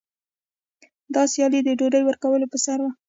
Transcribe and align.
دا 1.13 1.23
سیالي 1.33 1.59
د 1.63 1.69
ډوډۍ 1.79 2.03
ورکولو 2.05 2.45
په 2.51 2.57
سر 2.65 2.79
وه. 2.83 2.91